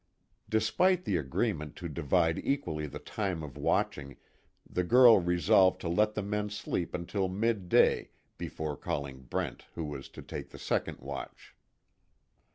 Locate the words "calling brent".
8.75-9.67